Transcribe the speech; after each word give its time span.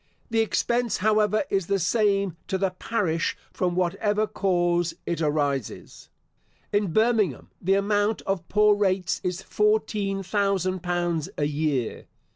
The 0.31 0.39
expense, 0.39 0.97
however, 0.97 1.43
is 1.51 1.67
the 1.67 1.77
same 1.77 2.35
to 2.47 2.57
the 2.57 2.71
parish 2.71 3.37
from 3.53 3.75
whatever 3.75 4.25
cause 4.25 4.95
it 5.05 5.21
arises. 5.21 6.09
In 6.73 6.91
Birmingham, 6.91 7.51
the 7.61 7.75
amount 7.75 8.23
of 8.23 8.49
poor 8.49 8.73
rates 8.73 9.21
is 9.23 9.43
fourteen 9.43 10.23
thousand 10.23 10.81
pounds 10.81 11.29
a 11.37 11.45
year. 11.45 12.07